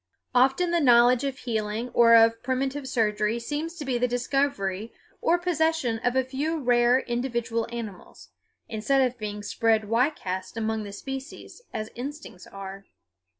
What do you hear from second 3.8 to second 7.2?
be the discovery or possession of a few rare